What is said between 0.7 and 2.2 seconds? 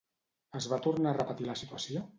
va tornar a repetir la situació?